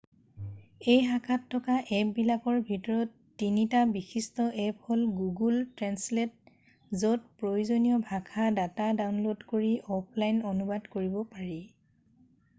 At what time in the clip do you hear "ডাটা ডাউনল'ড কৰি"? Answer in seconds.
8.61-9.69